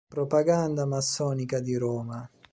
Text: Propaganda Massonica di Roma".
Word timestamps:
Propaganda 0.09 0.87
Massonica 0.87 1.59
di 1.59 1.75
Roma". 1.77 2.27